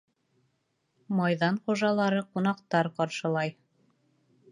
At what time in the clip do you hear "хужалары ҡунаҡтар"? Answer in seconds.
1.67-2.89